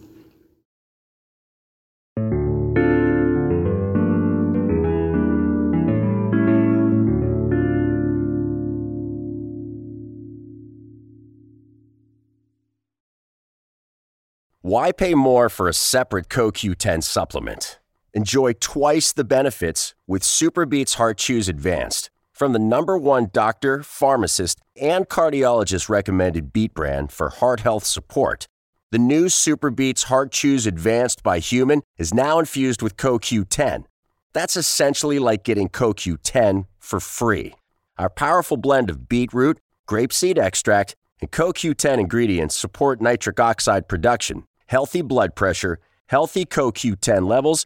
Why 14.63 14.91
pay 14.91 15.13
more 15.13 15.47
for 15.47 15.67
a 15.69 15.73
separate 15.73 16.27
CoQ10 16.29 17.03
supplement? 17.03 17.82
Enjoy 18.15 18.53
twice 18.53 19.11
the 19.11 19.23
benefits 19.23 19.95
with 20.05 20.21
SuperBeats 20.21 20.95
Heart 20.95 21.17
Chews 21.17 21.49
Advanced 21.49 22.11
from 22.31 22.53
the 22.53 22.59
number 22.59 22.95
one 22.95 23.31
doctor, 23.33 23.81
pharmacist, 23.81 24.59
and 24.79 25.09
cardiologist 25.09 25.89
recommended 25.89 26.53
beet 26.53 26.75
brand 26.75 27.11
for 27.11 27.29
heart 27.29 27.61
health 27.61 27.85
support. 27.85 28.47
The 28.91 28.99
new 28.99 29.25
SuperBeats 29.25 30.03
Heart 30.03 30.31
Chews 30.31 30.67
Advanced 30.67 31.23
by 31.23 31.39
Human 31.39 31.81
is 31.97 32.13
now 32.13 32.37
infused 32.37 32.83
with 32.83 32.97
CoQ10. 32.97 33.85
That's 34.31 34.55
essentially 34.55 35.17
like 35.17 35.43
getting 35.43 35.67
CoQ10 35.69 36.67
for 36.77 36.99
free. 36.99 37.55
Our 37.97 38.11
powerful 38.11 38.57
blend 38.57 38.91
of 38.91 39.09
beetroot, 39.09 39.57
grapeseed 39.87 40.37
extract, 40.37 40.95
and 41.19 41.31
CoQ10 41.31 41.97
ingredients 41.97 42.55
support 42.55 43.01
nitric 43.01 43.39
oxide 43.39 43.87
production 43.87 44.43
healthy 44.67 45.01
blood 45.01 45.35
pressure, 45.35 45.79
healthy 46.07 46.45
CoQ10 46.45 47.27
levels, 47.27 47.65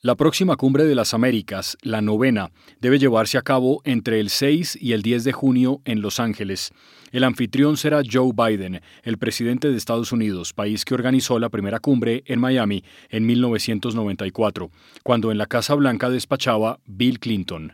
La 0.00 0.14
próxima 0.14 0.54
cumbre 0.54 0.84
de 0.84 0.94
las 0.94 1.12
Américas, 1.12 1.76
la 1.82 2.00
novena, 2.00 2.52
debe 2.80 3.00
llevarse 3.00 3.36
a 3.36 3.42
cabo 3.42 3.80
entre 3.82 4.20
el 4.20 4.30
6 4.30 4.78
y 4.80 4.92
el 4.92 5.02
10 5.02 5.24
de 5.24 5.32
junio 5.32 5.82
en 5.84 6.02
Los 6.02 6.20
Ángeles. 6.20 6.70
El 7.10 7.24
anfitrión 7.24 7.76
será 7.76 8.02
Joe 8.08 8.30
Biden, 8.32 8.80
el 9.02 9.18
presidente 9.18 9.68
de 9.68 9.76
Estados 9.76 10.12
Unidos, 10.12 10.52
país 10.52 10.84
que 10.84 10.94
organizó 10.94 11.40
la 11.40 11.48
primera 11.48 11.80
cumbre 11.80 12.22
en 12.26 12.38
Miami 12.38 12.84
en 13.08 13.26
1994, 13.26 14.70
cuando 15.02 15.32
en 15.32 15.38
la 15.38 15.46
Casa 15.46 15.74
Blanca 15.74 16.10
despachaba 16.10 16.78
Bill 16.86 17.18
Clinton. 17.18 17.72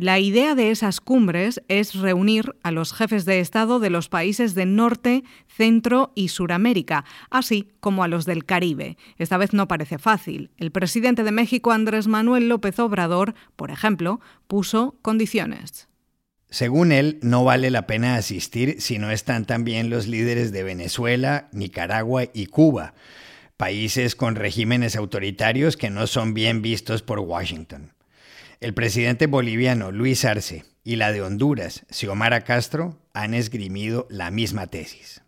La 0.00 0.20
idea 0.20 0.54
de 0.54 0.70
esas 0.70 1.00
cumbres 1.00 1.60
es 1.66 1.96
reunir 1.96 2.54
a 2.62 2.70
los 2.70 2.92
jefes 2.92 3.24
de 3.24 3.40
Estado 3.40 3.80
de 3.80 3.90
los 3.90 4.08
países 4.08 4.54
de 4.54 4.64
Norte, 4.64 5.24
Centro 5.48 6.12
y 6.14 6.28
Suramérica, 6.28 7.04
así 7.30 7.72
como 7.80 8.04
a 8.04 8.08
los 8.08 8.24
del 8.24 8.44
Caribe. 8.44 8.96
Esta 9.16 9.38
vez 9.38 9.52
no 9.52 9.66
parece 9.66 9.98
fácil. 9.98 10.52
El 10.56 10.70
presidente 10.70 11.24
de 11.24 11.32
México, 11.32 11.72
Andrés 11.72 12.06
Manuel 12.06 12.48
López 12.48 12.78
Obrador, 12.78 13.34
por 13.56 13.72
ejemplo, 13.72 14.20
puso 14.46 14.94
condiciones. 15.02 15.88
Según 16.48 16.92
él, 16.92 17.18
no 17.22 17.42
vale 17.42 17.68
la 17.72 17.88
pena 17.88 18.14
asistir 18.14 18.80
si 18.80 19.00
no 19.00 19.10
están 19.10 19.46
también 19.46 19.90
los 19.90 20.06
líderes 20.06 20.52
de 20.52 20.62
Venezuela, 20.62 21.48
Nicaragua 21.50 22.22
y 22.32 22.46
Cuba, 22.46 22.94
países 23.56 24.14
con 24.14 24.36
regímenes 24.36 24.94
autoritarios 24.94 25.76
que 25.76 25.90
no 25.90 26.06
son 26.06 26.34
bien 26.34 26.62
vistos 26.62 27.02
por 27.02 27.18
Washington. 27.18 27.97
El 28.60 28.74
presidente 28.74 29.28
boliviano 29.28 29.92
Luis 29.92 30.24
Arce 30.24 30.64
y 30.82 30.96
la 30.96 31.12
de 31.12 31.22
Honduras, 31.22 31.86
Xiomara 31.90 32.40
Castro, 32.40 32.96
han 33.14 33.32
esgrimido 33.32 34.08
la 34.10 34.32
misma 34.32 34.66
tesis. 34.66 35.22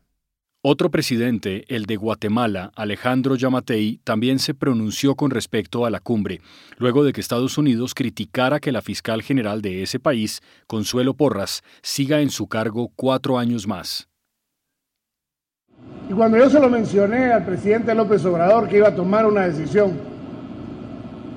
Otro 0.62 0.90
presidente, 0.90 1.64
el 1.68 1.86
de 1.86 1.94
Guatemala, 1.94 2.72
Alejandro 2.74 3.36
Yamatei, 3.36 4.00
también 4.02 4.40
se 4.40 4.52
pronunció 4.52 5.14
con 5.14 5.30
respecto 5.30 5.86
a 5.86 5.90
la 5.90 6.00
cumbre, 6.00 6.40
luego 6.76 7.04
de 7.04 7.12
que 7.12 7.20
Estados 7.20 7.56
Unidos 7.56 7.94
criticara 7.94 8.58
que 8.58 8.72
la 8.72 8.82
fiscal 8.82 9.22
general 9.22 9.62
de 9.62 9.84
ese 9.84 10.00
país, 10.00 10.40
Consuelo 10.66 11.14
Porras, 11.14 11.62
siga 11.82 12.22
en 12.22 12.30
su 12.30 12.48
cargo 12.48 12.90
cuatro 12.96 13.38
años 13.38 13.64
más. 13.68 14.08
Y 16.10 16.14
cuando 16.14 16.36
yo 16.36 16.50
se 16.50 16.58
lo 16.58 16.68
mencioné 16.68 17.32
al 17.32 17.44
presidente 17.44 17.94
López 17.94 18.24
Obrador 18.24 18.68
que 18.68 18.78
iba 18.78 18.88
a 18.88 18.96
tomar 18.96 19.24
una 19.24 19.42
decisión, 19.46 20.19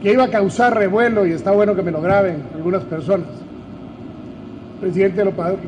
que 0.04 0.14
iba 0.14 0.26
a 0.26 0.30
causar 0.30 0.76
revuelo, 0.78 1.26
y 1.26 1.32
está 1.32 1.52
bueno 1.52 1.76
que 1.76 1.82
me 1.82 1.90
lo 1.90 2.02
graben 2.02 2.44
algunas 2.54 2.84
personas, 2.84 3.28
el 4.76 4.80
presidente 4.82 5.24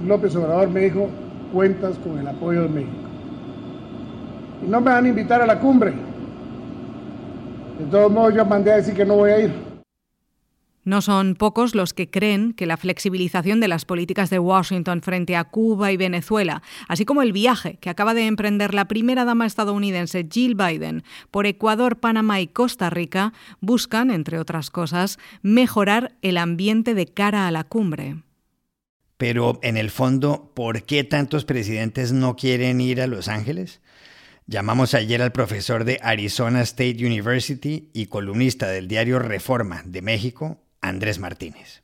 López 0.05 0.35
Obrador 0.35 0.69
me 0.69 0.81
dijo, 0.81 1.07
cuentas 1.51 1.97
con 1.97 2.19
el 2.19 2.27
apoyo 2.27 2.63
de 2.63 2.69
México 2.69 3.05
y 4.65 4.69
no 4.69 4.81
me 4.81 4.91
van 4.91 5.05
a 5.05 5.07
invitar 5.07 5.41
a 5.41 5.45
la 5.45 5.59
cumbre. 5.59 5.93
De 7.79 7.85
todos 7.91 8.11
modos, 8.11 8.33
yo 8.33 8.45
mandé 8.45 8.71
a 8.71 8.77
decir 8.77 8.93
que 8.93 9.05
no 9.05 9.15
voy 9.15 9.31
a 9.31 9.39
ir. 9.39 9.74
No 10.85 11.01
son 11.01 11.33
pocos 11.33 11.73
los 11.73 11.95
que 11.95 12.11
creen 12.11 12.53
que 12.53 12.67
la 12.67 12.77
flexibilización 12.77 13.59
de 13.59 13.67
las 13.67 13.85
políticas 13.85 14.29
de 14.29 14.37
Washington 14.37 15.01
frente 15.01 15.35
a 15.35 15.43
Cuba 15.43 15.91
y 15.91 15.97
Venezuela, 15.97 16.61
así 16.87 17.05
como 17.05 17.23
el 17.23 17.33
viaje 17.33 17.77
que 17.81 17.89
acaba 17.89 18.13
de 18.13 18.27
emprender 18.27 18.75
la 18.75 18.87
primera 18.87 19.25
dama 19.25 19.47
estadounidense 19.47 20.27
Jill 20.31 20.53
Biden 20.53 21.03
por 21.31 21.47
Ecuador, 21.47 21.99
Panamá 21.99 22.39
y 22.39 22.47
Costa 22.47 22.91
Rica, 22.91 23.33
buscan, 23.61 24.11
entre 24.11 24.37
otras 24.37 24.69
cosas, 24.69 25.17
mejorar 25.41 26.15
el 26.21 26.37
ambiente 26.37 26.93
de 26.93 27.07
cara 27.07 27.47
a 27.47 27.51
la 27.51 27.63
cumbre. 27.63 28.17
Pero, 29.17 29.59
en 29.63 29.77
el 29.77 29.89
fondo, 29.89 30.51
¿por 30.53 30.83
qué 30.83 31.03
tantos 31.03 31.45
presidentes 31.45 32.11
no 32.11 32.35
quieren 32.35 32.79
ir 32.79 33.01
a 33.01 33.07
Los 33.07 33.27
Ángeles? 33.27 33.81
Llamamos 34.45 34.93
ayer 34.93 35.23
al 35.23 35.31
profesor 35.31 35.85
de 35.85 35.99
Arizona 36.03 36.61
State 36.61 37.03
University 37.03 37.89
y 37.93 38.05
columnista 38.05 38.67
del 38.67 38.87
diario 38.87 39.17
Reforma 39.17 39.81
de 39.85 40.03
México, 40.03 40.61
Andrés 40.87 41.19
Martínez. 41.19 41.83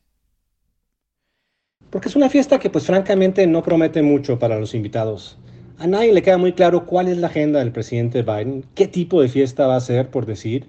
Porque 1.90 2.08
es 2.08 2.16
una 2.16 2.30
fiesta 2.30 2.60
que 2.60 2.70
pues 2.70 2.86
francamente 2.86 3.46
no 3.48 3.64
promete 3.64 4.02
mucho 4.02 4.40
para 4.40 4.60
los 4.60 4.74
invitados. 4.74 5.38
A 5.78 5.88
nadie 5.88 6.14
le 6.14 6.22
queda 6.22 6.38
muy 6.38 6.54
claro 6.54 6.86
cuál 6.86 7.08
es 7.08 7.18
la 7.18 7.28
agenda 7.28 7.60
del 7.60 7.72
presidente 7.72 8.22
Biden, 8.22 8.64
qué 8.76 8.88
tipo 8.88 9.22
de 9.22 9.28
fiesta 9.28 9.66
va 9.66 9.76
a 9.76 9.82
ser, 9.82 10.10
por 10.10 10.26
decir. 10.26 10.68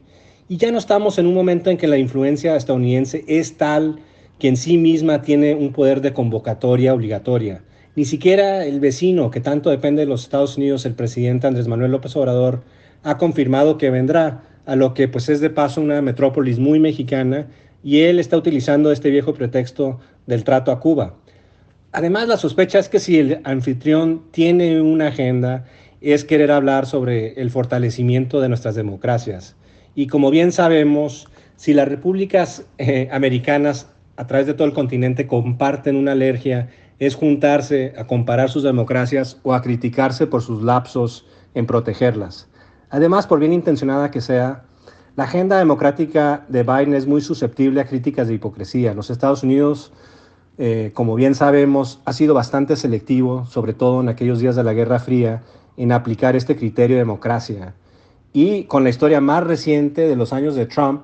Y 0.49 0.57
ya 0.57 0.73
no 0.73 0.79
estamos 0.79 1.19
en 1.19 1.27
un 1.27 1.35
momento 1.35 1.71
en 1.71 1.77
que 1.77 1.87
la 1.87 1.99
influencia 1.99 2.57
estadounidense 2.57 3.25
es 3.29 3.57
tal 3.57 4.01
que 4.39 4.49
en 4.49 4.57
sí 4.57 4.79
misma 4.79 5.23
tiene 5.23 5.55
un 5.55 5.73
poder 5.73 6.01
de 6.01 6.15
convocatoria 6.15 6.95
obligatoria. 6.95 7.62
Ni 7.95 8.07
siquiera 8.07 8.65
el 8.65 8.81
vecino, 8.81 9.31
que 9.31 9.41
tanto 9.41 9.69
depende 9.69 10.01
de 10.01 10.07
los 10.07 10.23
Estados 10.23 10.57
Unidos, 10.57 10.87
el 10.87 10.95
presidente 10.95 11.47
Andrés 11.47 11.69
Manuel 11.69 11.93
López 11.93 12.17
Obrador, 12.17 12.62
ha 13.03 13.19
confirmado 13.19 13.77
que 13.77 13.91
vendrá, 13.91 14.45
a 14.65 14.77
lo 14.77 14.95
que 14.95 15.09
pues 15.09 15.29
es 15.29 15.41
de 15.41 15.51
paso 15.51 15.81
una 15.81 16.01
metrópolis 16.01 16.59
muy 16.59 16.79
mexicana 16.79 17.49
y 17.83 18.01
él 18.01 18.19
está 18.19 18.37
utilizando 18.37 18.93
este 18.93 19.11
viejo 19.11 19.35
pretexto 19.35 20.01
del 20.27 20.45
trato 20.45 20.71
a 20.71 20.81
Cuba. 20.81 21.15
Además, 21.93 22.29
la 22.29 22.37
sospecha 22.37 22.79
es 22.79 22.89
que 22.89 23.01
si 23.01 23.19
el 23.19 23.41
anfitrión 23.45 24.23
tiene 24.31 24.81
una 24.81 25.09
agenda, 25.09 25.67
es 26.01 26.25
querer 26.25 26.51
hablar 26.51 26.87
sobre 26.87 27.35
el 27.41 27.51
fortalecimiento 27.51 28.41
de 28.41 28.49
nuestras 28.49 28.75
democracias. 28.75 29.57
Y 29.95 30.07
como 30.07 30.31
bien 30.31 30.53
sabemos, 30.53 31.29
si 31.57 31.75
las 31.75 31.89
repúblicas 31.89 32.65
eh, 32.79 33.09
americanas 33.12 33.89
a 34.17 34.27
través 34.27 34.47
de 34.47 34.55
todo 34.55 34.67
el 34.67 34.75
continente 34.75 35.27
comparten 35.27 35.97
una 35.97 36.12
alergia 36.12 36.71
es 36.99 37.15
juntarse 37.15 37.93
a 37.97 38.07
comparar 38.07 38.49
sus 38.49 38.62
democracias 38.62 39.39
o 39.43 39.55
a 39.55 39.62
criticarse 39.62 40.27
por 40.27 40.43
sus 40.43 40.62
lapsos 40.62 41.27
en 41.55 41.67
protegerlas. 41.67 42.49
Además, 42.91 43.27
por 43.27 43.41
bien 43.41 43.53
intencionada 43.53 44.11
que 44.11 44.21
sea, 44.21 44.65
la 45.14 45.25
agenda 45.25 45.59
democrática 45.59 46.45
de 46.49 46.62
Biden 46.62 46.95
es 46.95 47.07
muy 47.07 47.21
susceptible 47.21 47.81
a 47.81 47.87
críticas 47.87 48.28
de 48.28 48.35
hipocresía. 48.35 48.95
Los 48.95 49.11
Estados 49.11 49.42
Unidos, 49.42 49.92
eh, 50.57 50.90
como 50.95 51.14
bien 51.14 51.35
sabemos, 51.35 52.00
ha 52.07 52.14
sido 52.14 52.33
bastante 52.33 52.76
selectivo, 52.76 53.45
sobre 53.45 53.75
todo 53.75 54.00
en 54.00 54.09
aquellos 54.09 54.38
días 54.38 54.57
de 54.57 54.64
la 54.64 54.73
Guerra 54.73 54.99
Fría, 54.99 55.42
en 55.76 55.92
aplicar 55.92 56.35
este 56.35 56.57
criterio 56.57 56.97
de 56.97 57.02
democracia. 57.02 57.75
Y 58.33 58.64
con 58.64 58.85
la 58.85 58.90
historia 58.90 59.20
más 59.20 59.44
reciente 59.44 60.09
de 60.09 60.16
los 60.16 60.33
años 60.33 60.55
de 60.55 60.64
Trump, 60.64 61.03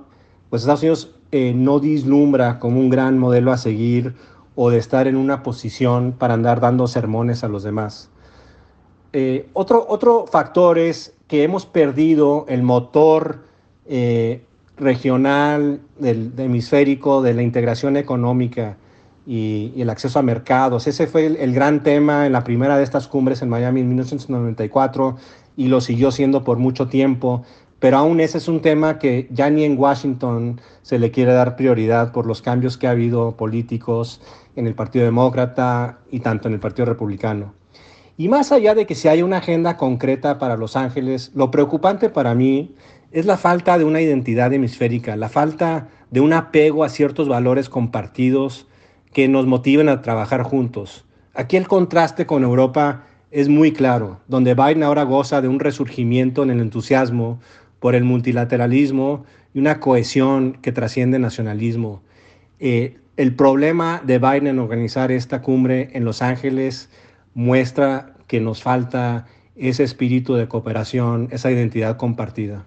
pues 0.48 0.62
Estados 0.62 0.80
Unidos 0.80 1.14
eh, 1.30 1.52
no 1.54 1.78
dislumbra 1.78 2.58
como 2.58 2.80
un 2.80 2.88
gran 2.88 3.18
modelo 3.18 3.52
a 3.52 3.58
seguir 3.58 4.14
o 4.54 4.70
de 4.70 4.78
estar 4.78 5.06
en 5.06 5.16
una 5.16 5.42
posición 5.42 6.12
para 6.12 6.32
andar 6.32 6.60
dando 6.60 6.86
sermones 6.86 7.44
a 7.44 7.48
los 7.48 7.62
demás. 7.62 8.08
Eh, 9.12 9.50
otro, 9.52 9.84
otro 9.86 10.26
factor 10.26 10.78
es 10.78 11.14
que 11.26 11.42
hemos 11.42 11.66
perdido 11.66 12.46
el 12.48 12.62
motor 12.62 13.47
eh, 13.88 14.42
regional 14.76 15.80
del, 15.98 16.32
hemisférico 16.38 17.22
de 17.22 17.34
la 17.34 17.42
integración 17.42 17.96
económica 17.96 18.76
y, 19.26 19.72
el 19.76 19.90
acceso 19.90 20.18
a 20.18 20.22
mercados. 20.22 20.86
Ese 20.86 21.06
fue 21.06 21.26
el, 21.26 21.52
gran 21.52 21.82
tema 21.82 22.26
en 22.26 22.32
la 22.32 22.44
primera 22.44 22.78
de 22.78 22.84
estas 22.84 23.08
cumbres 23.08 23.42
en 23.42 23.48
Miami 23.48 23.80
en 23.80 23.88
1994 23.88 25.16
y 25.56 25.68
lo 25.68 25.80
siguió 25.80 26.10
siendo 26.12 26.44
por 26.44 26.58
mucho 26.58 26.88
tiempo 26.88 27.44
pero 27.80 27.98
aún 27.98 28.20
ese 28.20 28.38
es 28.38 28.48
un 28.48 28.60
tema 28.60 28.98
que 28.98 29.28
ya 29.30 29.50
ni 29.50 29.64
en 29.64 29.78
Washington 29.78 30.60
se 30.82 30.98
le 30.98 31.10
quiere 31.10 31.32
dar 31.32 31.56
prioridad 31.56 32.12
por 32.12 32.26
los 32.26 32.42
cambios 32.42 32.76
que 32.76 32.88
ha 32.88 32.90
habido 32.90 33.36
políticos 33.36 34.20
en 34.56 34.66
el 34.66 34.74
Partido 34.74 35.04
Demócrata 35.04 35.98
y 36.10 36.20
tanto 36.20 36.48
en 36.48 36.54
el 36.54 36.60
Partido 36.60 36.86
Republicano. 36.86 37.54
Y 38.16 38.28
más 38.28 38.50
allá 38.50 38.74
de 38.74 38.84
que 38.84 38.96
si 38.96 39.06
hay 39.06 39.22
una 39.22 39.36
agenda 39.36 39.76
concreta 39.76 40.38
para 40.38 40.56
Los 40.56 40.74
Ángeles, 40.74 41.30
lo 41.36 41.52
preocupante 41.52 42.10
para 42.10 42.34
mí 42.34 42.74
es 43.10 43.26
la 43.26 43.38
falta 43.38 43.78
de 43.78 43.84
una 43.84 44.00
identidad 44.00 44.52
hemisférica, 44.52 45.16
la 45.16 45.28
falta 45.28 45.88
de 46.10 46.20
un 46.20 46.32
apego 46.32 46.84
a 46.84 46.88
ciertos 46.88 47.28
valores 47.28 47.68
compartidos 47.68 48.66
que 49.12 49.28
nos 49.28 49.46
motiven 49.46 49.88
a 49.88 50.02
trabajar 50.02 50.42
juntos. 50.42 51.06
Aquí 51.34 51.56
el 51.56 51.68
contraste 51.68 52.26
con 52.26 52.42
Europa 52.42 53.04
es 53.30 53.48
muy 53.48 53.72
claro, 53.72 54.20
donde 54.28 54.54
Biden 54.54 54.82
ahora 54.82 55.02
goza 55.04 55.40
de 55.40 55.48
un 55.48 55.60
resurgimiento 55.60 56.42
en 56.42 56.50
el 56.50 56.60
entusiasmo 56.60 57.40
por 57.80 57.94
el 57.94 58.04
multilateralismo 58.04 59.24
y 59.54 59.60
una 59.60 59.80
cohesión 59.80 60.58
que 60.60 60.72
trasciende 60.72 61.18
nacionalismo. 61.18 62.02
Eh, 62.58 62.96
el 63.16 63.34
problema 63.34 64.02
de 64.04 64.18
Biden 64.18 64.46
en 64.46 64.58
organizar 64.58 65.10
esta 65.12 65.42
cumbre 65.42 65.90
en 65.92 66.04
Los 66.04 66.22
Ángeles 66.22 66.90
muestra 67.34 68.14
que 68.26 68.40
nos 68.40 68.62
falta 68.62 69.26
ese 69.56 69.82
espíritu 69.82 70.34
de 70.34 70.48
cooperación, 70.48 71.28
esa 71.30 71.50
identidad 71.50 71.96
compartida. 71.96 72.66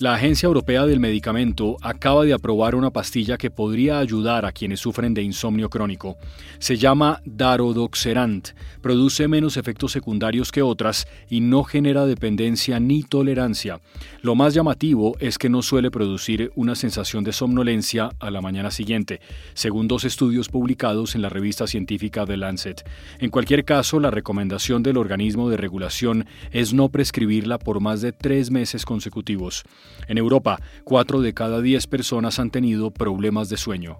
La 0.00 0.14
Agencia 0.14 0.46
Europea 0.46 0.86
del 0.86 0.98
Medicamento 0.98 1.76
acaba 1.82 2.24
de 2.24 2.32
aprobar 2.32 2.74
una 2.74 2.88
pastilla 2.88 3.36
que 3.36 3.50
podría 3.50 3.98
ayudar 3.98 4.46
a 4.46 4.52
quienes 4.52 4.80
sufren 4.80 5.12
de 5.12 5.20
insomnio 5.20 5.68
crónico. 5.68 6.16
Se 6.58 6.78
llama 6.78 7.20
Darodoxerant, 7.26 8.48
produce 8.80 9.28
menos 9.28 9.58
efectos 9.58 9.92
secundarios 9.92 10.52
que 10.52 10.62
otras 10.62 11.06
y 11.28 11.40
no 11.40 11.64
genera 11.64 12.06
dependencia 12.06 12.80
ni 12.80 13.02
tolerancia. 13.02 13.78
Lo 14.22 14.34
más 14.34 14.54
llamativo 14.54 15.18
es 15.20 15.36
que 15.36 15.50
no 15.50 15.60
suele 15.60 15.90
producir 15.90 16.50
una 16.54 16.76
sensación 16.76 17.22
de 17.22 17.34
somnolencia 17.34 18.08
a 18.20 18.30
la 18.30 18.40
mañana 18.40 18.70
siguiente, 18.70 19.20
según 19.52 19.86
dos 19.86 20.04
estudios 20.04 20.48
publicados 20.48 21.14
en 21.14 21.20
la 21.20 21.28
revista 21.28 21.66
científica 21.66 22.24
The 22.24 22.38
Lancet. 22.38 22.88
En 23.18 23.28
cualquier 23.28 23.66
caso, 23.66 24.00
la 24.00 24.10
recomendación 24.10 24.82
del 24.82 24.96
organismo 24.96 25.50
de 25.50 25.58
regulación 25.58 26.24
es 26.52 26.72
no 26.72 26.88
prescribirla 26.88 27.58
por 27.58 27.80
más 27.80 28.00
de 28.00 28.12
tres 28.12 28.50
meses 28.50 28.86
consecutivos. 28.86 29.66
En 30.08 30.18
Europa, 30.18 30.60
cuatro 30.84 31.20
de 31.20 31.34
cada 31.34 31.60
diez 31.60 31.86
personas 31.86 32.38
han 32.38 32.50
tenido 32.50 32.90
problemas 32.90 33.48
de 33.48 33.56
sueño. 33.56 33.98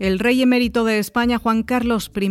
El 0.00 0.18
rey 0.18 0.40
emérito 0.40 0.84
de 0.84 0.98
España, 0.98 1.38
Juan 1.38 1.62
Carlos 1.62 2.10
I, 2.18 2.30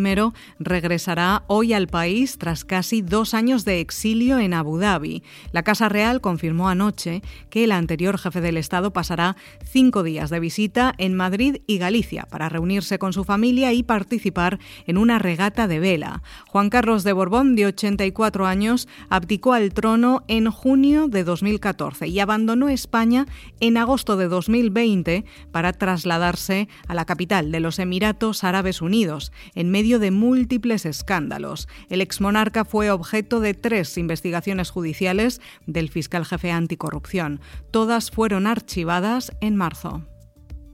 regresará 0.57 1.43
hoy 1.45 1.73
al 1.73 1.85
país 1.85 2.39
tras 2.39 2.65
casi 2.65 3.03
dos 3.03 3.35
años 3.35 3.63
de 3.63 3.79
exilio 3.79 4.39
en 4.39 4.55
Abu 4.55 4.79
Dhabi. 4.79 5.21
La 5.51 5.61
Casa 5.61 5.87
Real 5.87 6.19
confirmó 6.19 6.67
anoche 6.67 7.21
que 7.51 7.65
el 7.65 7.71
anterior 7.71 8.17
jefe 8.17 8.41
del 8.41 8.57
Estado 8.57 8.91
pasará 8.91 9.37
cinco 9.63 10.01
días 10.01 10.31
de 10.31 10.39
visita 10.39 10.95
en 10.97 11.13
Madrid 11.13 11.57
y 11.67 11.77
Galicia 11.77 12.25
para 12.31 12.49
reunirse 12.49 12.97
con 12.97 13.13
su 13.13 13.23
familia 13.23 13.71
y 13.71 13.83
participar 13.83 14.57
en 14.87 14.97
una 14.97 15.19
regata 15.19 15.67
de 15.67 15.77
vela. 15.77 16.23
Juan 16.47 16.71
Carlos 16.71 17.03
de 17.03 17.13
Borbón, 17.13 17.55
de 17.55 17.67
84 17.67 18.47
años, 18.47 18.87
abdicó 19.09 19.53
al 19.53 19.75
trono 19.75 20.23
en 20.27 20.49
junio 20.49 21.07
de 21.07 21.23
2014 21.23 22.07
y 22.07 22.19
abandonó 22.19 22.67
España 22.67 23.27
en 23.59 23.77
agosto 23.77 24.17
de 24.17 24.27
2020 24.27 25.23
para 25.51 25.71
trasladarse 25.71 26.67
a 26.87 26.95
la 26.95 27.05
capital 27.05 27.51
de 27.51 27.58
de 27.59 27.63
los 27.63 27.77
Emiratos 27.77 28.45
Árabes 28.45 28.81
Unidos, 28.81 29.33
en 29.53 29.69
medio 29.69 29.99
de 29.99 30.11
múltiples 30.11 30.85
escándalos. 30.85 31.67
El 31.89 31.99
exmonarca 31.99 32.63
fue 32.63 32.89
objeto 32.89 33.41
de 33.41 33.53
tres 33.53 33.97
investigaciones 33.97 34.69
judiciales 34.69 35.41
del 35.65 35.89
fiscal 35.89 36.23
jefe 36.23 36.51
anticorrupción. 36.51 37.41
Todas 37.69 38.11
fueron 38.11 38.47
archivadas 38.47 39.33
en 39.41 39.57
marzo. 39.57 40.05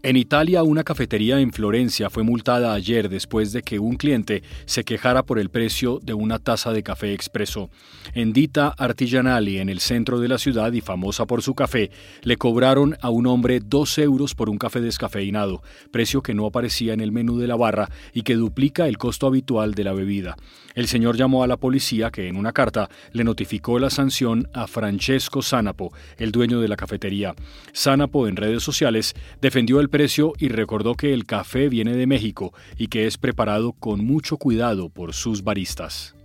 En 0.05 0.17
Italia, 0.17 0.61
una 0.61 0.83
cafetería 0.83 1.39
en 1.39 1.51
Florencia 1.51 2.11
fue 2.11 2.21
multada 2.21 2.75
ayer 2.75 3.09
después 3.09 3.51
de 3.53 3.63
que 3.63 3.79
un 3.79 3.95
cliente 3.95 4.43
se 4.67 4.83
quejara 4.83 5.23
por 5.23 5.39
el 5.39 5.49
precio 5.49 5.99
de 5.99 6.13
una 6.13 6.37
taza 6.37 6.71
de 6.73 6.83
café 6.83 7.11
expreso. 7.11 7.71
En 8.13 8.31
Dita 8.31 8.67
Artigianali, 8.77 9.57
en 9.57 9.67
el 9.67 9.79
centro 9.79 10.19
de 10.19 10.27
la 10.27 10.37
ciudad 10.37 10.71
y 10.73 10.81
famosa 10.81 11.25
por 11.25 11.41
su 11.41 11.55
café, 11.55 11.89
le 12.21 12.37
cobraron 12.37 12.95
a 13.01 13.09
un 13.09 13.25
hombre 13.25 13.61
dos 13.65 13.97
euros 13.97 14.35
por 14.35 14.47
un 14.47 14.59
café 14.59 14.79
descafeinado, 14.79 15.63
precio 15.89 16.21
que 16.21 16.35
no 16.35 16.45
aparecía 16.45 16.93
en 16.93 17.01
el 17.01 17.11
menú 17.11 17.39
de 17.39 17.47
la 17.47 17.55
barra 17.55 17.89
y 18.13 18.21
que 18.21 18.35
duplica 18.35 18.87
el 18.87 18.99
costo 18.99 19.25
habitual 19.25 19.73
de 19.73 19.85
la 19.85 19.93
bebida. 19.93 20.37
El 20.75 20.87
señor 20.87 21.15
llamó 21.15 21.41
a 21.41 21.47
la 21.47 21.57
policía 21.57 22.11
que 22.11 22.27
en 22.27 22.35
una 22.35 22.51
carta 22.51 22.89
le 23.13 23.23
notificó 23.23 23.79
la 23.79 23.89
sanción 23.89 24.49
a 24.53 24.67
Francesco 24.67 25.41
Sanapo, 25.41 25.93
el 26.17 26.31
dueño 26.31 26.59
de 26.59 26.67
la 26.67 26.75
cafetería. 26.75 27.33
Sanapo 27.71 28.27
en 28.27 28.35
redes 28.35 28.61
sociales 28.61 29.15
defendió 29.41 29.79
el 29.79 29.89
precio 29.95 30.33
y 30.37 30.49
recordó 30.49 30.95
que 30.95 31.13
el 31.13 31.25
café 31.25 31.69
viene 31.69 31.95
de 31.95 32.05
México 32.05 32.53
y 32.77 32.87
que 32.87 33.07
es 33.07 33.17
preparado 33.17 33.71
con 33.71 34.03
mucho 34.03 34.35
cuidado 34.35 34.89
por 34.89 35.13
sus 35.13 35.45
baristas. 35.45 36.15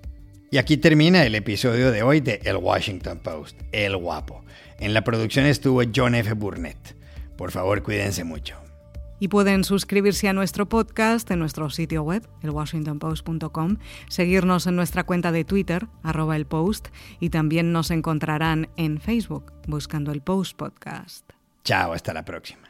Y 0.50 0.58
aquí 0.58 0.76
termina 0.76 1.24
el 1.24 1.36
episodio 1.36 1.92
de 1.92 2.02
hoy 2.02 2.18
de 2.18 2.40
El 2.42 2.56
Washington 2.56 3.20
Post, 3.20 3.60
El 3.70 3.96
Guapo. 3.96 4.44
En 4.80 4.92
la 4.92 5.04
producción 5.04 5.46
estuvo 5.46 5.82
John 5.94 6.16
F. 6.16 6.32
Burnett. 6.32 6.96
Por 7.36 7.52
favor, 7.52 7.84
cuídense 7.84 8.24
mucho. 8.24 8.56
Y 9.20 9.28
pueden 9.28 9.62
suscribirse 9.62 10.26
a 10.26 10.32
nuestro 10.32 10.68
podcast 10.68 11.30
en 11.30 11.38
nuestro 11.38 11.70
sitio 11.70 12.02
web, 12.02 12.28
elwashingtonpost.com, 12.42 13.76
seguirnos 14.08 14.66
en 14.66 14.74
nuestra 14.74 15.04
cuenta 15.04 15.30
de 15.30 15.44
Twitter, 15.44 15.86
arroba 16.02 16.34
el 16.34 16.46
post, 16.46 16.88
y 17.20 17.30
también 17.30 17.70
nos 17.70 17.92
encontrarán 17.92 18.68
en 18.76 19.00
Facebook, 19.00 19.52
buscando 19.68 20.10
el 20.10 20.22
Post 20.22 20.56
Podcast. 20.56 21.30
Chao, 21.62 21.92
hasta 21.92 22.12
la 22.12 22.24
próxima. 22.24 22.69